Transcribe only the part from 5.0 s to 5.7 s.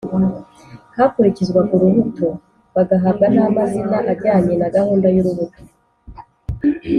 y'urubuto.